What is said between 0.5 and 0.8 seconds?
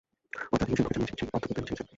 অর্থাৎ তিনি